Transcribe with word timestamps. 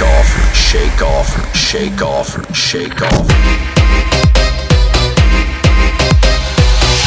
Shake 0.00 0.08
off, 0.08 0.54
shake 0.56 1.02
off, 1.02 1.54
shake 1.54 2.00
off, 2.00 2.56
shake 2.56 3.02
off. 3.02 3.28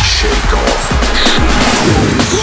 Shake 0.06 0.54
off. 0.54 0.84
Shake 1.74 2.34
off. 2.34 2.43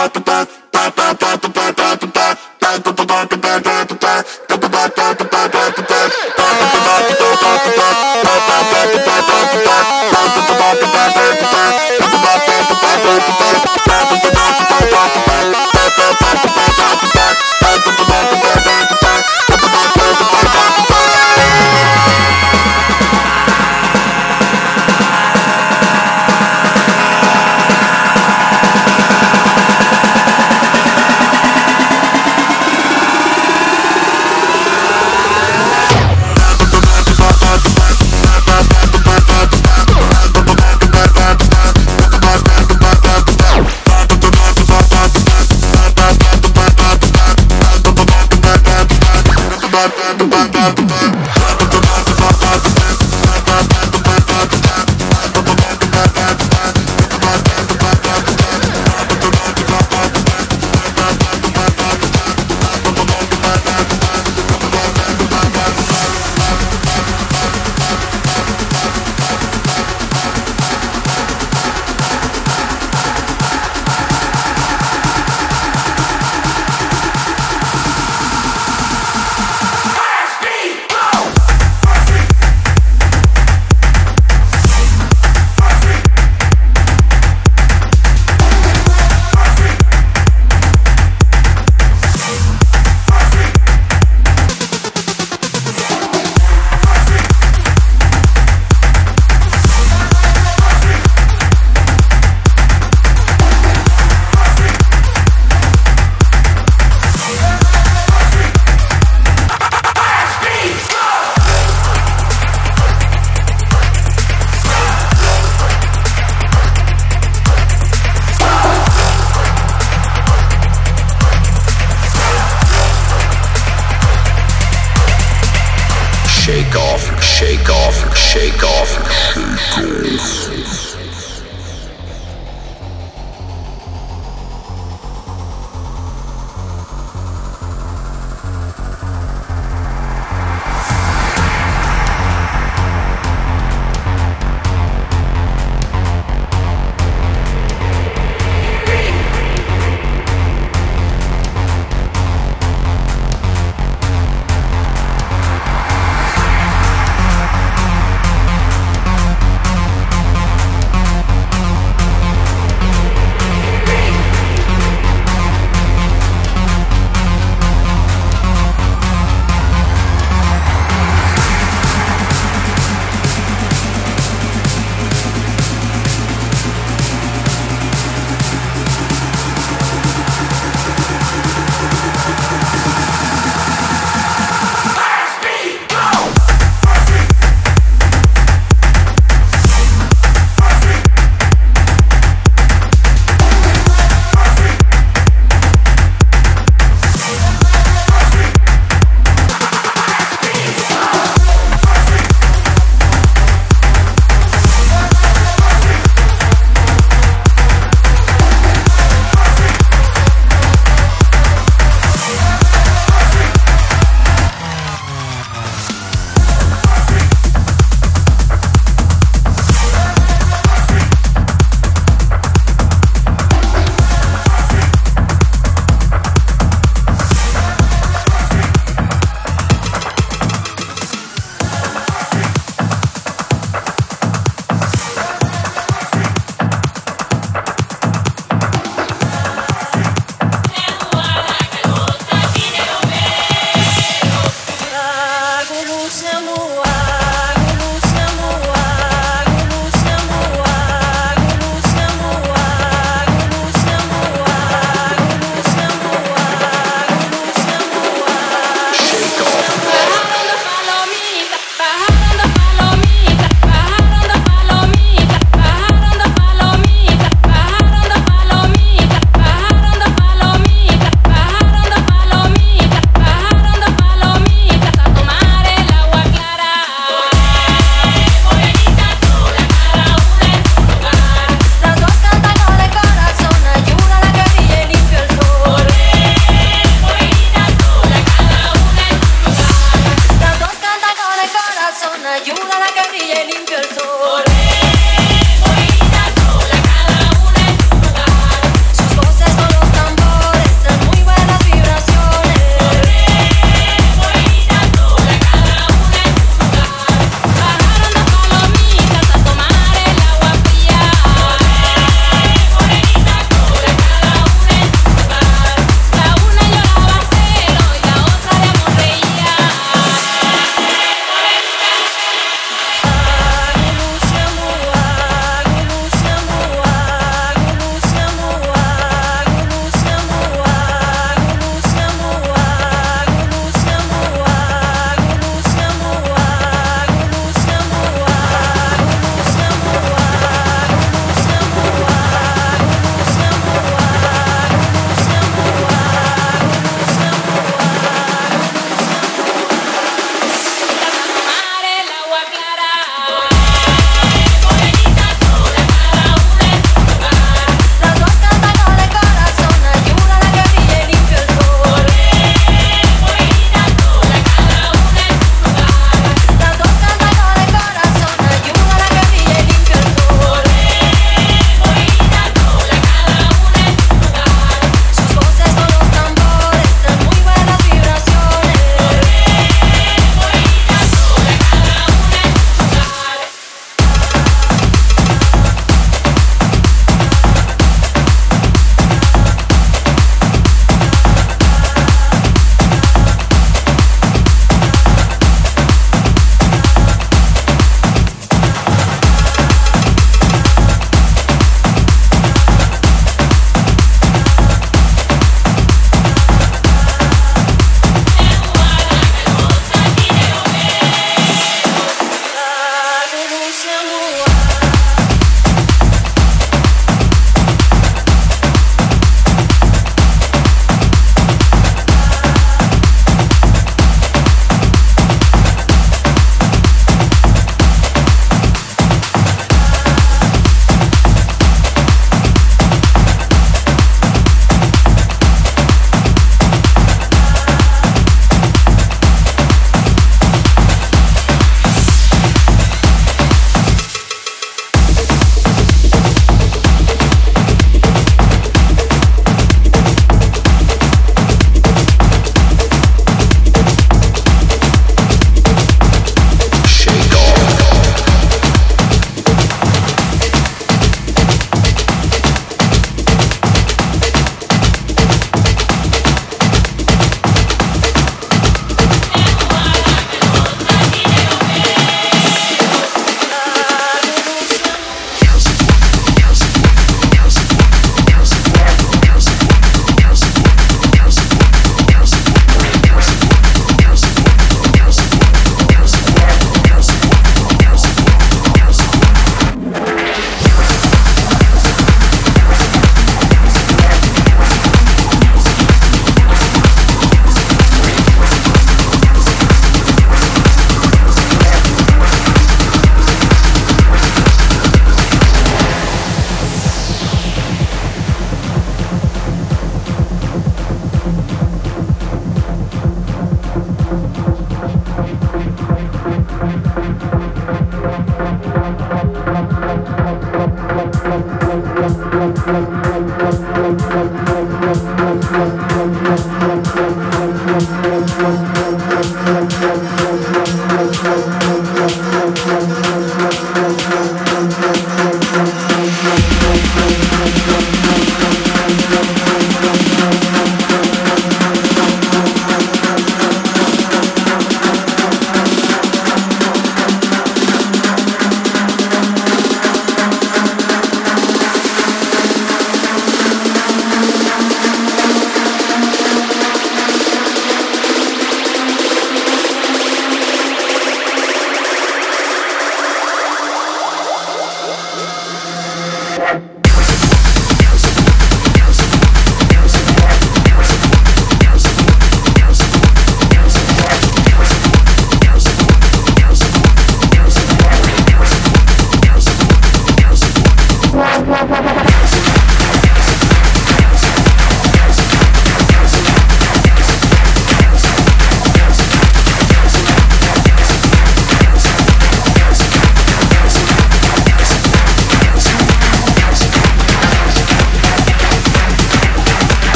Ba 0.00 0.08
ba 0.08 0.46
ba 0.72 0.90
ba 0.96 1.12
ba 1.20 1.36
ba. 1.36 1.39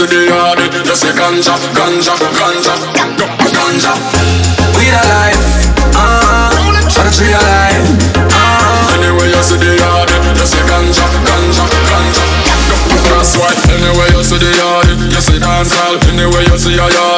to 0.00 0.06
the 0.08 0.32
yard. 0.32 0.56
You 0.72 0.96
say 0.96 1.12
ganja, 1.12 1.52
ganja, 1.76 2.16
ganja, 2.16 2.72
ganja. 3.52 3.92
We 4.72 4.88
the 4.88 5.02
life, 5.12 5.68
ah, 5.92 6.48
country 6.88 7.28
alive, 7.28 7.84
ah. 8.32 8.96
Anyway, 8.96 9.28
you 9.28 9.42
see 9.44 9.60
the 9.60 9.76
yard. 9.76 10.08
You 10.08 10.46
say 10.48 10.64
ganja, 10.64 11.04
ganja, 11.28 11.64
ganja. 11.92 12.24
ganja. 12.24 12.70
That's 13.12 13.36
why. 13.36 13.52
Anyway, 13.76 14.08
you 14.16 14.24
see 14.24 14.38
the 14.40 14.50
yard. 14.56 14.88
You 14.88 15.20
see 15.20 15.36
dancehall. 15.36 16.00
Anyway, 16.08 16.48
you 16.48 16.56
see 16.56 16.80
a 16.80 16.86
yard. 16.88 17.09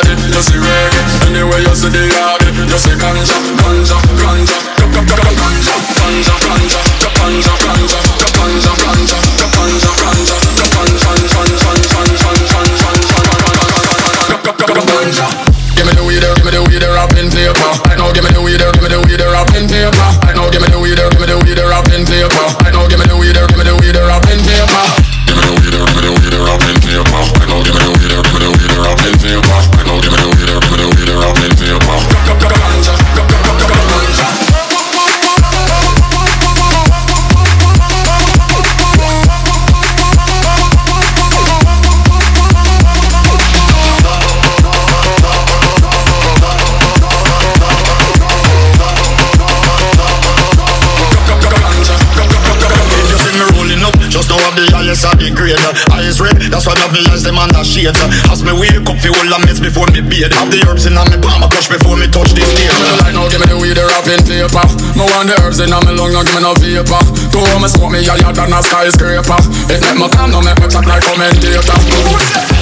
later 57.83 58.09
As 58.31 58.47
me 58.47 58.55
wake 58.55 58.79
up, 58.87 58.97
feel 59.03 59.15
all 59.15 59.35
a 59.35 59.39
mess 59.43 59.59
before 59.59 59.91
me 59.91 60.01
bed 60.01 60.31
Have 60.39 60.51
the 60.51 60.63
herbs 60.67 60.87
in 60.87 60.95
me 60.95 61.19
palm, 61.19 61.43
I 61.43 61.49
crush 61.51 61.69
before 61.69 61.99
me 61.99 62.07
touch 62.07 62.31
this 62.33 62.47
stage 62.47 62.71
Me 62.79 62.87
no 62.87 62.97
like 63.03 63.15
no 63.15 63.27
give 63.27 63.43
me 63.43 63.47
the 63.51 63.59
weed, 63.59 63.75
the 63.75 63.85
wrapping 63.85 64.23
paper. 64.23 64.65
Me 64.95 65.05
want 65.11 65.29
the 65.29 65.37
herbs 65.43 65.59
in 65.59 65.71
me 65.71 65.93
lung, 65.93 66.13
no 66.15 66.23
give 66.23 66.35
me 66.35 66.43
no 66.43 66.55
vapor. 66.55 67.03
Go 67.35 67.43
home 67.51 67.65
and 67.67 67.73
smoke 67.73 67.93
me 67.93 68.07
a 68.07 68.15
yard 68.15 68.39
and 68.39 68.55
a 68.55 68.61
skyscraper. 68.63 69.39
It 69.73 69.83
make 69.83 69.99
me 69.99 70.07
calm, 70.15 70.31
no 70.31 70.41
make 70.41 70.59
me 70.61 70.69
talk 70.69 70.87
like 70.87 71.03
commentator. 71.03 72.62